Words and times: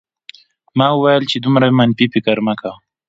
ما 0.77 0.87
وویل 0.93 1.23
چې 1.31 1.37
دومره 1.45 1.67
منفي 1.79 2.05
فکر 2.13 2.37
مه 2.45 2.53
کوه 2.59 2.75